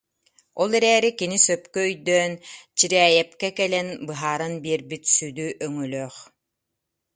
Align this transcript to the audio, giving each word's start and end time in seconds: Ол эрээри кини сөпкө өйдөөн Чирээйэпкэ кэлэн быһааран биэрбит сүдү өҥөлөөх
Ол 0.61 0.71
эрээри 0.77 1.11
кини 1.19 1.37
сөпкө 1.45 1.79
өйдөөн 1.89 2.31
Чирээйэпкэ 2.77 3.49
кэлэн 3.57 3.87
быһааран 4.07 4.53
биэрбит 4.63 5.03
сүдү 5.15 5.45
өҥөлөөх 5.65 6.15